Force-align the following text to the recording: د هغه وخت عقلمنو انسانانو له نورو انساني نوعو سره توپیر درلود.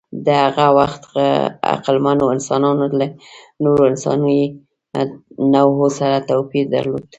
د 0.25 0.27
هغه 0.43 0.65
وخت 0.79 1.03
عقلمنو 1.73 2.25
انسانانو 2.35 2.85
له 2.99 3.07
نورو 3.63 3.83
انساني 3.91 4.39
نوعو 5.53 5.87
سره 5.99 6.25
توپیر 6.29 6.65
درلود. 6.75 7.03